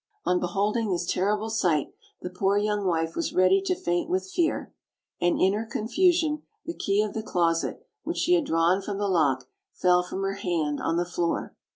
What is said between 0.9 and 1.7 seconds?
terrible